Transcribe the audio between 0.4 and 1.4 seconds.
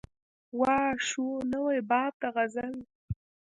وا شو